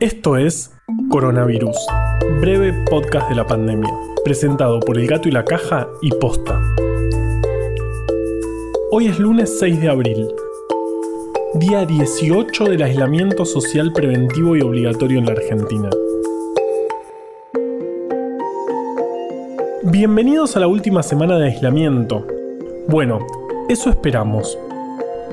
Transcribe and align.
Esto 0.00 0.38
es 0.38 0.74
Coronavirus, 1.10 1.76
breve 2.40 2.72
podcast 2.88 3.28
de 3.28 3.34
la 3.34 3.46
pandemia, 3.46 3.92
presentado 4.24 4.80
por 4.80 4.96
El 4.96 5.06
Gato 5.06 5.28
y 5.28 5.30
la 5.30 5.44
Caja 5.44 5.88
y 6.00 6.10
Posta. 6.12 6.58
Hoy 8.90 9.08
es 9.08 9.18
lunes 9.18 9.58
6 9.58 9.78
de 9.78 9.90
abril, 9.90 10.26
día 11.56 11.84
18 11.84 12.64
del 12.64 12.82
aislamiento 12.82 13.44
social 13.44 13.92
preventivo 13.92 14.56
y 14.56 14.62
obligatorio 14.62 15.18
en 15.18 15.26
la 15.26 15.32
Argentina. 15.32 15.90
Bienvenidos 19.82 20.56
a 20.56 20.60
la 20.60 20.66
última 20.66 21.02
semana 21.02 21.38
de 21.38 21.48
aislamiento. 21.48 22.26
Bueno, 22.88 23.18
eso 23.68 23.90
esperamos, 23.90 24.58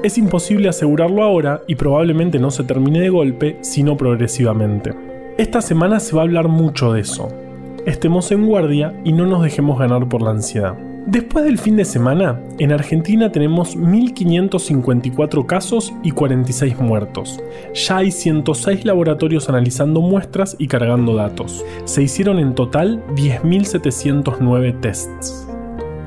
es 0.04 0.18
imposible 0.18 0.70
asegurarlo 0.70 1.24
ahora 1.24 1.62
y 1.68 1.76
probablemente 1.76 2.40
no 2.40 2.52
se 2.52 2.64
termine 2.64 3.00
de 3.00 3.10
golpe, 3.10 3.58
sino 3.62 3.98
progresivamente. 3.98 4.94
Esta 5.38 5.62
semana 5.62 6.00
se 6.00 6.16
va 6.16 6.22
a 6.22 6.26
hablar 6.26 6.48
mucho 6.48 6.94
de 6.94 7.02
eso. 7.02 7.30
Estemos 7.86 8.32
en 8.32 8.46
guardia 8.46 8.94
y 9.04 9.14
no 9.14 9.26
nos 9.26 9.44
dejemos 9.44 9.80
ganar 9.80 10.10
por 10.10 10.22
la 10.22 10.32
ansiedad. 10.32 10.76
Después 11.08 11.46
del 11.46 11.58
fin 11.58 11.78
de 11.78 11.86
semana, 11.86 12.42
en 12.60 12.74
Argentina 12.74 13.32
tenemos 13.32 13.78
1.554 13.78 15.46
casos 15.46 15.94
y 16.04 16.12
46 16.12 16.80
muertos. 16.80 17.40
Ya 17.74 17.98
hay 17.98 18.12
106 18.12 18.84
laboratorios 18.84 19.48
analizando 19.48 20.02
muestras 20.02 20.58
y 20.60 20.68
cargando 20.68 21.16
datos. 21.16 21.64
Se 21.86 22.04
hicieron 22.04 22.40
en 22.40 22.56
total 22.56 23.06
10.709 23.16 24.82
tests. 24.82 25.48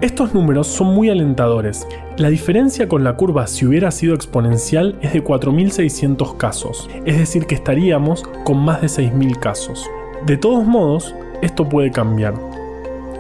Estos 0.00 0.32
números 0.32 0.66
son 0.66 0.94
muy 0.94 1.10
alentadores. 1.10 1.86
La 2.16 2.30
diferencia 2.30 2.88
con 2.88 3.04
la 3.04 3.16
curva 3.16 3.46
si 3.46 3.66
hubiera 3.66 3.90
sido 3.90 4.14
exponencial 4.14 4.98
es 5.02 5.12
de 5.12 5.22
4.600 5.22 6.38
casos, 6.38 6.88
es 7.04 7.18
decir 7.18 7.44
que 7.44 7.54
estaríamos 7.54 8.22
con 8.44 8.64
más 8.64 8.80
de 8.80 8.86
6.000 8.86 9.38
casos. 9.38 9.86
De 10.24 10.38
todos 10.38 10.64
modos, 10.64 11.14
esto 11.42 11.68
puede 11.68 11.90
cambiar 11.90 12.32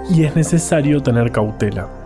y 0.08 0.24
es 0.24 0.34
necesario 0.34 1.02
tener 1.02 1.32
cautela. 1.32 1.99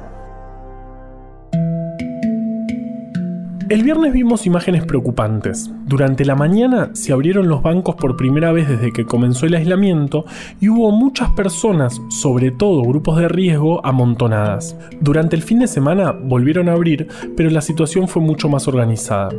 El 3.75 3.83
viernes 3.83 4.13
vimos 4.13 4.47
imágenes 4.47 4.85
preocupantes. 4.85 5.69
Durante 5.85 6.25
la 6.25 6.37
mañana 6.37 6.91
se 6.93 7.13
abrieron 7.13 7.49
los 7.49 7.61
bancos 7.61 7.97
por 7.97 8.17
primera 8.17 8.53
vez 8.53 8.69
desde 8.69 8.93
que 8.93 9.05
comenzó 9.05 9.47
el 9.47 9.55
aislamiento 9.57 10.27
y 10.61 10.69
hubo 10.69 10.93
muchas 10.93 11.31
personas, 11.31 12.01
sobre 12.09 12.53
todo 12.53 12.83
grupos 12.83 13.19
de 13.19 13.27
riesgo, 13.27 13.85
amontonadas. 13.85 14.77
Durante 15.01 15.35
el 15.35 15.43
fin 15.43 15.59
de 15.59 15.67
semana 15.67 16.13
volvieron 16.13 16.69
a 16.69 16.75
abrir, 16.75 17.09
pero 17.37 17.51
la 17.51 17.61
situación 17.61 18.07
fue 18.07 18.23
mucho 18.23 18.49
más 18.49 18.69
organizada. 18.69 19.31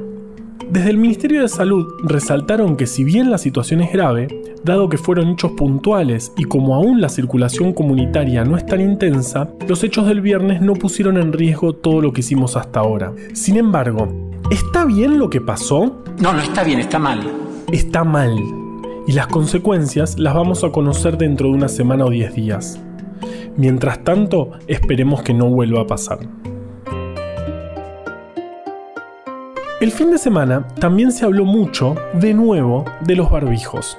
Desde 0.70 0.90
el 0.90 0.98
Ministerio 0.98 1.42
de 1.42 1.48
Salud 1.48 1.86
resaltaron 2.04 2.76
que 2.76 2.88
si 2.88 3.04
bien 3.04 3.30
la 3.30 3.38
situación 3.38 3.82
es 3.82 3.94
grave, 3.94 4.28
dado 4.64 4.90
que 4.90 4.98
fueron 4.98 5.30
hechos 5.30 5.52
puntuales 5.52 6.34
y 6.38 6.44
como 6.44 6.74
aún 6.74 7.00
la 7.00 7.08
circulación 7.08 7.72
comunitaria 7.72 8.44
no 8.44 8.58
es 8.58 8.66
tan 8.66 8.82
intensa, 8.82 9.48
los 9.68 9.84
hechos 9.84 10.08
del 10.08 10.22
viernes 10.22 10.62
no 10.62 10.74
pusieron 10.74 11.18
en 11.18 11.34
riesgo 11.34 11.74
todo 11.74 12.02
lo 12.02 12.12
que 12.12 12.22
hicimos 12.22 12.58
hasta 12.58 12.80
ahora. 12.80 13.14
Sin 13.34 13.58
embargo, 13.58 14.25
¿está 14.52 14.86
bien 14.86 15.18
lo 15.18 15.30
que 15.30 15.42
pasó? 15.42 16.04
No, 16.20 16.34
no 16.34 16.40
está 16.40 16.64
bien, 16.64 16.80
está 16.80 17.00
mal. 17.00 17.22
Está 17.72 18.04
mal. 18.04 18.36
Y 19.08 19.12
las 19.12 19.28
consecuencias 19.28 20.18
las 20.20 20.34
vamos 20.34 20.64
a 20.64 20.72
conocer 20.72 21.18
dentro 21.18 21.48
de 21.48 21.54
una 21.54 21.68
semana 21.68 22.06
o 22.06 22.10
diez 22.10 22.34
días. 22.34 22.80
Mientras 23.58 24.04
tanto, 24.04 24.52
esperemos 24.68 25.22
que 25.22 25.34
no 25.34 25.50
vuelva 25.50 25.82
a 25.82 25.88
pasar. 25.88 26.20
El 29.82 29.92
fin 29.92 30.12
de 30.12 30.18
semana 30.18 30.68
también 30.80 31.12
se 31.12 31.26
habló 31.26 31.46
mucho, 31.46 31.96
de 32.14 32.34
nuevo, 32.34 32.86
de 33.02 33.16
los 33.16 33.30
barbijos. 33.30 33.98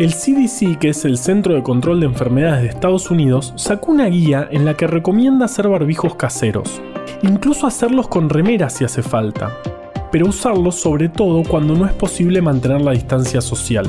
El 0.00 0.12
CDC, 0.12 0.76
que 0.80 0.88
es 0.88 1.04
el 1.04 1.18
Centro 1.18 1.54
de 1.54 1.62
Control 1.62 2.00
de 2.00 2.06
Enfermedades 2.06 2.62
de 2.62 2.68
Estados 2.68 3.12
Unidos, 3.12 3.52
sacó 3.54 3.92
una 3.92 4.06
guía 4.06 4.48
en 4.50 4.64
la 4.64 4.74
que 4.74 4.88
recomienda 4.88 5.44
hacer 5.44 5.68
barbijos 5.68 6.16
caseros, 6.16 6.82
incluso 7.22 7.68
hacerlos 7.68 8.08
con 8.08 8.28
remeras 8.28 8.72
si 8.72 8.84
hace 8.84 9.04
falta, 9.04 9.52
pero 10.10 10.26
usarlos 10.26 10.74
sobre 10.74 11.08
todo 11.08 11.44
cuando 11.48 11.76
no 11.76 11.86
es 11.86 11.92
posible 11.92 12.42
mantener 12.42 12.80
la 12.80 12.90
distancia 12.90 13.40
social. 13.40 13.86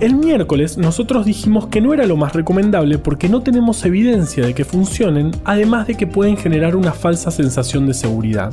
El 0.00 0.14
miércoles 0.14 0.78
nosotros 0.78 1.26
dijimos 1.26 1.66
que 1.66 1.82
no 1.82 1.92
era 1.92 2.06
lo 2.06 2.16
más 2.16 2.32
recomendable 2.32 2.96
porque 2.96 3.28
no 3.28 3.42
tenemos 3.42 3.84
evidencia 3.84 4.46
de 4.46 4.54
que 4.54 4.64
funcionen, 4.64 5.30
además 5.44 5.88
de 5.88 5.94
que 5.94 6.06
pueden 6.06 6.38
generar 6.38 6.74
una 6.74 6.92
falsa 6.92 7.30
sensación 7.30 7.86
de 7.86 7.92
seguridad. 7.92 8.50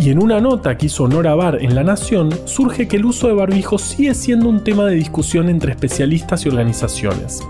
Y 0.00 0.08
en 0.08 0.22
una 0.22 0.40
nota 0.40 0.78
que 0.78 0.86
hizo 0.86 1.06
Nora 1.06 1.34
Bar 1.34 1.58
en 1.60 1.74
La 1.74 1.84
Nación, 1.84 2.30
surge 2.46 2.88
que 2.88 2.96
el 2.96 3.04
uso 3.04 3.28
de 3.28 3.34
barbijos 3.34 3.82
sigue 3.82 4.14
siendo 4.14 4.48
un 4.48 4.64
tema 4.64 4.86
de 4.86 4.94
discusión 4.94 5.50
entre 5.50 5.72
especialistas 5.72 6.46
y 6.46 6.48
organizaciones. 6.48 7.42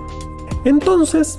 Entonces, 0.64 1.38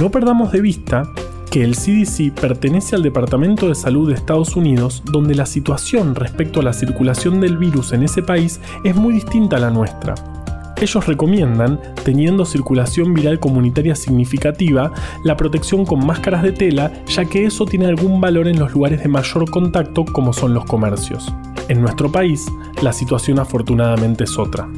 no 0.00 0.08
perdamos 0.12 0.52
de 0.52 0.60
vista 0.60 1.10
que 1.50 1.64
el 1.64 1.74
CDC 1.74 2.32
pertenece 2.32 2.94
al 2.94 3.02
Departamento 3.02 3.66
de 3.66 3.74
Salud 3.74 4.08
de 4.08 4.14
Estados 4.14 4.54
Unidos, 4.54 5.02
donde 5.04 5.34
la 5.34 5.46
situación 5.46 6.14
respecto 6.14 6.60
a 6.60 6.62
la 6.62 6.72
circulación 6.72 7.40
del 7.40 7.58
virus 7.58 7.92
en 7.92 8.04
ese 8.04 8.22
país 8.22 8.60
es 8.84 8.94
muy 8.94 9.14
distinta 9.14 9.56
a 9.56 9.60
la 9.60 9.70
nuestra. 9.70 10.14
Ellos 10.80 11.06
recomiendan, 11.06 11.80
teniendo 12.04 12.44
circulación 12.44 13.14
viral 13.14 13.40
comunitaria 13.40 13.96
significativa, 13.96 14.92
la 15.24 15.36
protección 15.36 15.86
con 15.86 16.04
máscaras 16.06 16.42
de 16.42 16.52
tela, 16.52 16.92
ya 17.06 17.24
que 17.24 17.46
eso 17.46 17.64
tiene 17.64 17.86
algún 17.86 18.20
valor 18.20 18.46
en 18.46 18.58
los 18.58 18.72
lugares 18.72 19.02
de 19.02 19.08
mayor 19.08 19.50
contacto 19.50 20.04
como 20.04 20.34
son 20.34 20.52
los 20.52 20.66
comercios. 20.66 21.32
En 21.68 21.80
nuestro 21.80 22.12
país, 22.12 22.46
la 22.82 22.92
situación 22.92 23.38
afortunadamente 23.38 24.24
es 24.24 24.38
otra. 24.38 24.68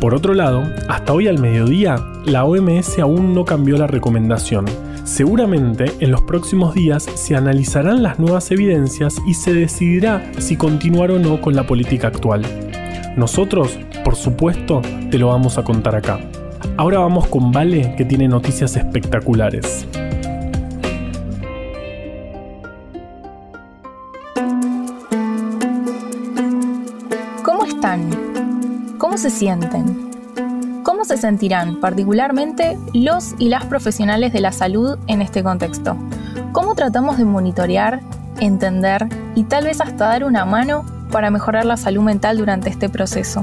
Por 0.00 0.14
otro 0.14 0.34
lado, 0.34 0.64
hasta 0.88 1.12
hoy 1.12 1.28
al 1.28 1.38
mediodía, 1.38 1.96
la 2.24 2.44
OMS 2.44 2.98
aún 2.98 3.32
no 3.32 3.44
cambió 3.44 3.78
la 3.78 3.86
recomendación. 3.86 4.66
Seguramente 5.04 5.92
en 6.00 6.10
los 6.10 6.22
próximos 6.22 6.74
días 6.74 7.04
se 7.14 7.36
analizarán 7.36 8.02
las 8.02 8.18
nuevas 8.18 8.50
evidencias 8.50 9.22
y 9.26 9.34
se 9.34 9.54
decidirá 9.54 10.32
si 10.38 10.56
continuar 10.56 11.12
o 11.12 11.20
no 11.20 11.40
con 11.40 11.54
la 11.54 11.66
política 11.66 12.08
actual. 12.08 12.65
Nosotros, 13.16 13.78
por 14.04 14.14
supuesto, 14.14 14.82
te 15.10 15.18
lo 15.18 15.28
vamos 15.28 15.56
a 15.56 15.64
contar 15.64 15.96
acá. 15.96 16.20
Ahora 16.76 16.98
vamos 16.98 17.26
con 17.28 17.50
Vale, 17.50 17.94
que 17.96 18.04
tiene 18.04 18.28
noticias 18.28 18.76
espectaculares. 18.76 19.86
¿Cómo 27.42 27.64
están? 27.64 28.10
¿Cómo 28.98 29.16
se 29.16 29.30
sienten? 29.30 30.10
¿Cómo 30.82 31.06
se 31.06 31.16
sentirán 31.16 31.80
particularmente 31.80 32.76
los 32.92 33.34
y 33.38 33.48
las 33.48 33.64
profesionales 33.64 34.34
de 34.34 34.40
la 34.40 34.52
salud 34.52 34.98
en 35.06 35.22
este 35.22 35.42
contexto? 35.42 35.96
¿Cómo 36.52 36.74
tratamos 36.74 37.16
de 37.16 37.24
monitorear, 37.24 38.00
entender 38.40 39.08
y 39.34 39.44
tal 39.44 39.64
vez 39.64 39.80
hasta 39.80 40.08
dar 40.08 40.24
una 40.24 40.44
mano 40.44 40.84
para 41.16 41.30
mejorar 41.30 41.64
la 41.64 41.78
salud 41.78 42.02
mental 42.02 42.36
durante 42.36 42.68
este 42.68 42.90
proceso. 42.90 43.42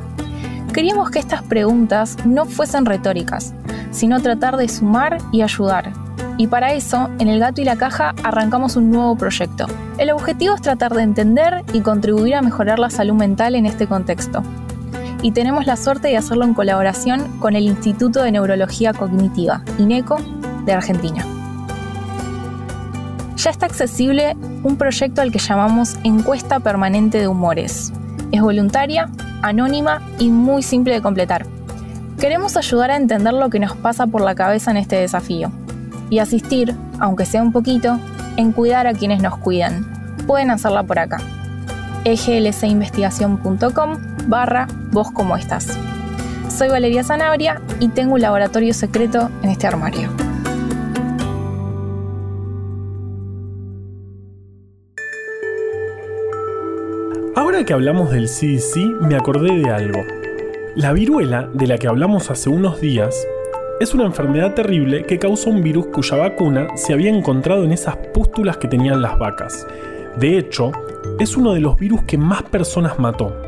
Queríamos 0.76 1.10
que 1.10 1.18
estas 1.18 1.42
preguntas 1.42 2.18
no 2.24 2.46
fuesen 2.46 2.86
retóricas, 2.86 3.56
sino 3.90 4.22
tratar 4.22 4.58
de 4.58 4.70
sumar 4.70 5.18
y 5.32 5.42
ayudar. 5.42 5.92
Y 6.38 6.46
para 6.46 6.74
eso, 6.74 7.10
en 7.18 7.30
El 7.30 7.40
Gato 7.40 7.62
y 7.62 7.66
la 7.66 7.76
Caja 7.76 8.14
arrancamos 8.22 8.76
un 8.76 8.92
nuevo 8.92 9.16
proyecto. 9.16 9.66
El 9.98 10.12
objetivo 10.12 10.54
es 10.54 10.62
tratar 10.62 10.94
de 10.94 11.02
entender 11.02 11.64
y 11.74 11.82
contribuir 11.82 12.36
a 12.36 12.44
mejorar 12.44 12.78
la 12.78 12.92
salud 12.92 13.16
mental 13.16 13.56
en 13.56 13.66
este 13.66 13.88
contexto. 13.88 14.44
Y 15.24 15.32
tenemos 15.32 15.66
la 15.66 15.76
suerte 15.76 16.10
de 16.10 16.18
hacerlo 16.18 16.46
en 16.46 16.54
colaboración 16.54 17.40
con 17.40 17.56
el 17.56 17.64
Instituto 17.64 18.22
de 18.22 18.34
Neurología 18.34 18.94
Cognitiva, 18.94 19.64
INECO, 19.80 20.18
de 20.68 20.74
Argentina 20.74 21.26
ya 23.44 23.52
está 23.52 23.66
accesible 23.66 24.38
un 24.64 24.78
proyecto 24.78 25.22
al 25.22 25.30
que 25.30 25.40
llamamos 25.40 25.98
Encuesta 26.06 26.62
Permanente 26.62 27.18
de 27.18 27.28
Humores. 27.28 27.92
Es 28.32 28.42
voluntaria, 28.42 29.10
anónima 29.42 30.02
y 30.18 30.30
muy 30.30 30.64
simple 30.64 30.94
de 30.94 31.02
completar. 31.02 31.46
Queremos 32.18 32.56
ayudar 32.56 32.92
a 32.92 32.96
entender 32.96 33.34
lo 33.34 33.50
que 33.50 33.60
nos 33.60 33.76
pasa 33.76 34.08
por 34.08 34.22
la 34.22 34.34
cabeza 34.34 34.72
en 34.72 34.78
este 34.78 34.96
desafío 34.96 35.52
y 36.10 36.20
asistir, 36.20 36.74
aunque 37.00 37.26
sea 37.26 37.42
un 37.42 37.52
poquito, 37.52 38.00
en 38.38 38.54
cuidar 38.54 38.88
a 38.88 38.94
quienes 38.94 39.22
nos 39.22 39.38
cuidan. 39.38 39.92
Pueden 40.26 40.50
hacerla 40.50 40.84
por 40.84 41.00
acá. 41.00 41.18
eglcinvestigación.com 42.06 43.98
barra 44.28 44.68
vos 44.92 45.12
como 45.12 45.36
estás. 45.36 45.78
Soy 46.48 46.70
Valeria 46.70 47.04
Zanabria 47.04 47.62
y 47.82 47.90
tengo 47.90 48.14
un 48.14 48.22
laboratorio 48.22 48.74
secreto 48.74 49.30
en 49.42 49.50
este 49.50 49.68
armario. 49.68 50.23
Ahora 57.54 57.66
que 57.68 57.74
hablamos 57.74 58.10
del 58.10 58.26
CDC, 58.26 58.78
me 59.02 59.16
acordé 59.16 59.56
de 59.56 59.70
algo. 59.70 60.04
La 60.76 60.92
viruela, 60.92 61.52
de 61.54 61.68
la 61.68 61.78
que 61.78 61.88
hablamos 61.88 62.32
hace 62.32 62.50
unos 62.50 62.82
días, 62.82 63.28
es 63.80 63.94
una 63.94 64.06
enfermedad 64.06 64.56
terrible 64.56 65.04
que 65.04 65.20
causa 65.20 65.52
un 65.52 65.62
virus 65.62 65.86
cuya 65.86 66.18
vacuna 66.18 66.70
se 66.76 66.94
había 66.94 67.12
encontrado 67.12 67.64
en 67.64 67.72
esas 67.72 67.96
pústulas 68.12 68.58
que 68.58 68.68
tenían 68.68 69.04
las 69.04 69.20
vacas. 69.20 69.68
De 70.18 70.40
hecho, 70.40 70.72
es 71.20 71.38
uno 71.38 71.54
de 71.54 71.60
los 71.60 71.78
virus 71.78 72.02
que 72.06 72.18
más 72.18 72.42
personas 72.42 72.98
mató. 72.98 73.40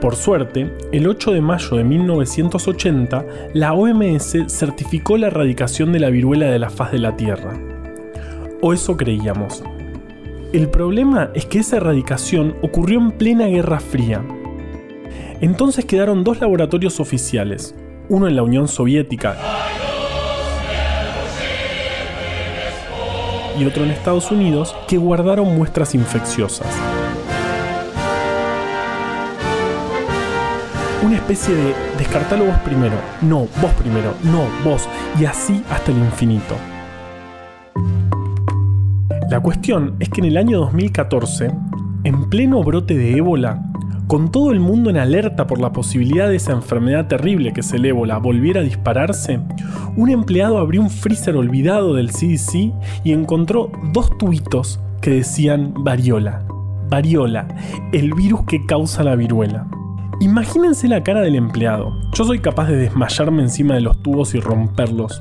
Por 0.00 0.16
suerte, 0.16 0.74
el 0.90 1.06
8 1.06 1.30
de 1.30 1.40
mayo 1.40 1.76
de 1.76 1.84
1980, 1.84 3.24
la 3.52 3.72
OMS 3.72 4.36
certificó 4.48 5.16
la 5.16 5.28
erradicación 5.28 5.92
de 5.92 6.00
la 6.00 6.10
viruela 6.10 6.46
de 6.46 6.58
la 6.58 6.70
faz 6.70 6.90
de 6.90 6.98
la 6.98 7.16
Tierra. 7.16 7.52
O 8.60 8.72
eso 8.72 8.96
creíamos. 8.96 9.62
El 10.54 10.68
problema 10.68 11.30
es 11.34 11.46
que 11.46 11.58
esa 11.58 11.78
erradicación 11.78 12.54
ocurrió 12.62 13.00
en 13.00 13.10
plena 13.10 13.46
Guerra 13.46 13.80
Fría. 13.80 14.24
Entonces 15.40 15.84
quedaron 15.84 16.22
dos 16.22 16.40
laboratorios 16.40 17.00
oficiales, 17.00 17.74
uno 18.08 18.28
en 18.28 18.36
la 18.36 18.44
Unión 18.44 18.68
Soviética 18.68 19.36
y 23.58 23.64
otro 23.64 23.82
en 23.82 23.90
Estados 23.90 24.30
Unidos, 24.30 24.76
que 24.86 24.96
guardaron 24.96 25.56
muestras 25.56 25.92
infecciosas. 25.96 26.68
Una 31.02 31.16
especie 31.16 31.52
de 31.52 31.74
descartalo 31.98 32.44
vos 32.44 32.58
primero, 32.58 32.94
no, 33.22 33.48
vos 33.60 33.72
primero, 33.72 34.14
no, 34.22 34.46
vos, 34.62 34.88
y 35.18 35.24
así 35.24 35.64
hasta 35.68 35.90
el 35.90 35.98
infinito. 35.98 36.54
La 39.30 39.40
cuestión 39.40 39.96
es 40.00 40.10
que 40.10 40.20
en 40.20 40.26
el 40.26 40.36
año 40.36 40.58
2014, 40.58 41.50
en 42.04 42.28
pleno 42.28 42.62
brote 42.62 42.96
de 42.96 43.16
ébola, 43.16 43.62
con 44.06 44.30
todo 44.30 44.52
el 44.52 44.60
mundo 44.60 44.90
en 44.90 44.98
alerta 44.98 45.46
por 45.46 45.60
la 45.60 45.72
posibilidad 45.72 46.28
de 46.28 46.36
esa 46.36 46.52
enfermedad 46.52 47.08
terrible 47.08 47.52
que 47.54 47.60
es 47.60 47.72
el 47.72 47.86
ébola 47.86 48.18
volviera 48.18 48.60
a 48.60 48.64
dispararse, 48.64 49.40
un 49.96 50.10
empleado 50.10 50.58
abrió 50.58 50.82
un 50.82 50.90
freezer 50.90 51.36
olvidado 51.36 51.94
del 51.94 52.12
CDC 52.12 52.72
y 53.02 53.12
encontró 53.12 53.72
dos 53.92 54.16
tubitos 54.18 54.78
que 55.00 55.10
decían 55.10 55.72
variola. 55.78 56.44
Variola, 56.90 57.48
el 57.92 58.12
virus 58.12 58.44
que 58.44 58.66
causa 58.66 59.02
la 59.02 59.16
viruela. 59.16 59.66
Imagínense 60.20 60.86
la 60.86 61.02
cara 61.02 61.22
del 61.22 61.34
empleado. 61.34 61.92
Yo 62.12 62.24
soy 62.24 62.40
capaz 62.40 62.68
de 62.68 62.76
desmayarme 62.76 63.42
encima 63.42 63.74
de 63.74 63.80
los 63.80 64.02
tubos 64.02 64.34
y 64.34 64.40
romperlos. 64.40 65.20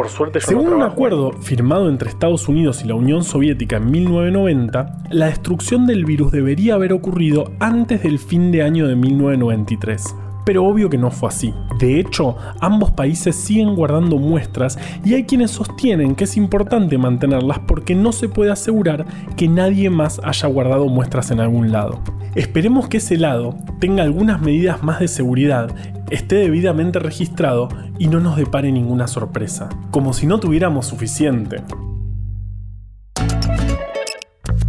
Por 0.00 0.08
suerte 0.08 0.40
Según 0.40 0.72
un 0.72 0.82
acuerdo 0.82 1.30
firmado 1.42 1.90
entre 1.90 2.08
Estados 2.08 2.48
Unidos 2.48 2.82
y 2.82 2.88
la 2.88 2.94
Unión 2.94 3.22
Soviética 3.22 3.76
en 3.76 3.90
1990, 3.90 4.94
la 5.10 5.26
destrucción 5.26 5.86
del 5.86 6.06
virus 6.06 6.32
debería 6.32 6.76
haber 6.76 6.94
ocurrido 6.94 7.52
antes 7.60 8.02
del 8.02 8.18
fin 8.18 8.50
de 8.50 8.62
año 8.62 8.88
de 8.88 8.96
1993. 8.96 10.16
Pero 10.46 10.64
obvio 10.64 10.88
que 10.88 10.96
no 10.96 11.10
fue 11.10 11.28
así. 11.28 11.52
De 11.78 12.00
hecho, 12.00 12.34
ambos 12.60 12.92
países 12.92 13.36
siguen 13.36 13.74
guardando 13.74 14.16
muestras 14.16 14.78
y 15.04 15.12
hay 15.12 15.24
quienes 15.24 15.50
sostienen 15.50 16.14
que 16.14 16.24
es 16.24 16.38
importante 16.38 16.96
mantenerlas 16.96 17.58
porque 17.58 17.94
no 17.94 18.12
se 18.12 18.30
puede 18.30 18.52
asegurar 18.52 19.04
que 19.36 19.48
nadie 19.48 19.90
más 19.90 20.18
haya 20.24 20.48
guardado 20.48 20.86
muestras 20.86 21.30
en 21.30 21.40
algún 21.40 21.72
lado. 21.72 22.00
Esperemos 22.36 22.86
que 22.86 22.98
ese 22.98 23.16
lado 23.16 23.56
tenga 23.80 24.04
algunas 24.04 24.40
medidas 24.40 24.84
más 24.84 25.00
de 25.00 25.08
seguridad, 25.08 25.74
esté 26.10 26.36
debidamente 26.36 27.00
registrado 27.00 27.68
y 27.98 28.06
no 28.06 28.20
nos 28.20 28.36
depare 28.36 28.70
ninguna 28.70 29.08
sorpresa, 29.08 29.68
como 29.90 30.12
si 30.12 30.26
no 30.26 30.38
tuviéramos 30.38 30.86
suficiente. 30.86 31.62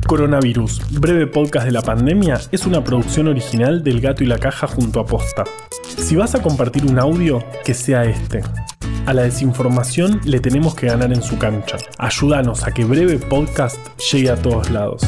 Coronavirus, 0.07 0.99
breve 0.99 1.27
podcast 1.27 1.67
de 1.67 1.71
la 1.71 1.83
pandemia, 1.83 2.39
es 2.51 2.65
una 2.65 2.83
producción 2.83 3.27
original 3.27 3.83
del 3.83 4.01
Gato 4.01 4.23
y 4.23 4.27
la 4.27 4.39
Caja 4.39 4.65
junto 4.65 4.99
a 4.99 5.05
Posta. 5.05 5.43
Si 5.97 6.15
vas 6.15 6.33
a 6.33 6.41
compartir 6.41 6.85
un 6.85 6.97
audio, 6.97 7.43
que 7.63 7.75
sea 7.75 8.05
este. 8.05 8.41
A 9.07 9.13
la 9.13 9.24
desinformación 9.24 10.21
le 10.25 10.39
tenemos 10.39 10.75
que 10.75 10.86
ganar 10.86 11.12
en 11.12 11.24
su 11.24 11.38
cancha. 11.39 11.77
Ayúdanos 11.98 12.63
a 12.68 12.71
que 12.71 12.86
breve 12.86 13.18
podcast 13.18 13.77
llegue 14.12 14.30
a 14.30 14.36
todos 14.36 14.69
lados. 14.69 15.01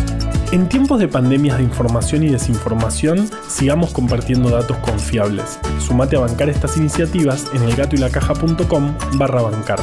En 0.52 0.68
tiempos 0.68 1.00
de 1.00 1.08
pandemias 1.08 1.58
de 1.58 1.64
información 1.64 2.24
y 2.24 2.30
desinformación, 2.30 3.30
sigamos 3.48 3.92
compartiendo 3.92 4.50
datos 4.50 4.78
confiables. 4.78 5.60
Sumate 5.80 6.16
a 6.16 6.22
bancar 6.22 6.50
estas 6.50 6.76
iniciativas 6.78 7.46
en 7.54 7.64
elgatoylacaja.com 7.64 8.96
barra 9.14 9.42
bancar. 9.44 9.80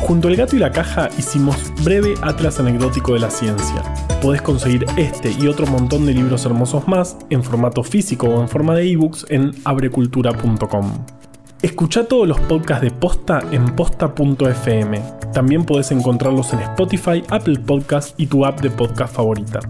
Junto 0.00 0.28
al 0.28 0.36
gato 0.36 0.56
y 0.56 0.58
la 0.58 0.72
caja 0.72 1.10
hicimos 1.18 1.56
breve 1.84 2.14
atlas 2.22 2.58
anecdótico 2.60 3.12
de 3.12 3.20
la 3.20 3.30
ciencia. 3.30 3.82
Podés 4.22 4.40
conseguir 4.40 4.86
este 4.96 5.32
y 5.38 5.46
otro 5.48 5.66
montón 5.66 6.06
de 6.06 6.14
libros 6.14 6.46
hermosos 6.46 6.88
más 6.88 7.16
en 7.28 7.44
formato 7.44 7.82
físico 7.82 8.26
o 8.26 8.40
en 8.40 8.48
forma 8.48 8.74
de 8.74 8.90
ebooks 8.90 9.26
en 9.28 9.52
abrecultura.com. 9.64 11.19
Escucha 11.62 12.04
todos 12.04 12.26
los 12.26 12.40
podcasts 12.40 12.82
de 12.82 12.90
Posta 12.90 13.40
en 13.52 13.76
posta.fm. 13.76 15.02
También 15.34 15.64
podés 15.64 15.90
encontrarlos 15.90 16.54
en 16.54 16.60
Spotify, 16.60 17.22
Apple 17.28 17.58
Podcasts 17.58 18.14
y 18.16 18.28
tu 18.28 18.46
app 18.46 18.62
de 18.62 18.70
podcast 18.70 19.14
favorita. 19.14 19.60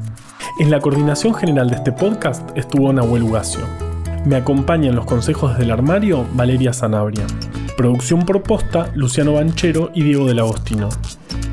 En 0.61 0.71
la 0.71 0.79
coordinación 0.79 1.35
general 1.35 1.69
de 1.69 1.77
este 1.77 1.91
podcast 1.91 2.49
estuvo 2.57 2.93
Nahuel 2.93 3.25
Ugacio. 3.25 3.63
Me 4.25 4.37
acompaña 4.37 4.89
en 4.89 4.95
los 4.95 5.05
consejos 5.05 5.59
del 5.59 5.73
armario 5.73 6.25
Valeria 6.35 6.73
Sanabria. 6.73 7.27
Producción 7.77 8.25
por 8.25 8.45
posta, 8.45 8.93
Luciano 8.95 9.33
Banchero 9.33 9.91
y 9.93 10.05
Diego 10.05 10.27
del 10.27 10.39
Agostino. 10.39 10.91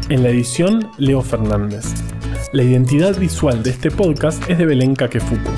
En 0.09 0.21
la 0.21 0.29
edición, 0.29 0.91
Leo 0.99 1.23
Fernández. 1.23 1.95
La 2.53 2.61
identidad 2.61 3.17
visual 3.17 3.63
de 3.63 3.71
este 3.71 3.89
podcast 3.89 4.47
es 4.47 4.59
de 4.59 4.67
Belén 4.67 4.93
Kakefuku. 4.95 5.51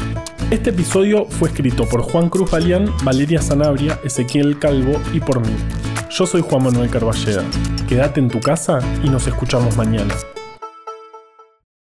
Este 0.52 0.72
episodio 0.72 1.26
fue 1.26 1.50
escrito 1.50 1.88
por 1.88 2.02
Juan 2.02 2.28
Cruz 2.28 2.50
Balián, 2.50 2.92
Valeria 3.04 3.40
Sanabria, 3.40 4.00
Ezequiel 4.04 4.58
Calvo 4.58 5.00
y 5.14 5.20
por 5.20 5.42
mí. 5.42 5.56
Yo 6.10 6.26
soy 6.26 6.42
Juan 6.42 6.64
Manuel 6.64 6.90
Carballeda. 6.90 7.44
Quédate 7.88 8.20
en 8.20 8.30
tu 8.30 8.40
casa 8.40 8.80
y 9.04 9.10
nos 9.10 9.28
escuchamos 9.28 9.78
mañana. 9.78 10.16